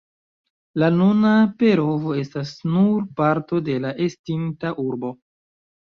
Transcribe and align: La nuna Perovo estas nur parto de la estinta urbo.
La 0.83 0.87
nuna 0.95 1.33
Perovo 1.59 2.15
estas 2.21 2.53
nur 2.77 3.05
parto 3.21 3.61
de 3.69 3.77
la 3.85 3.93
estinta 4.07 4.73
urbo. 4.87 5.17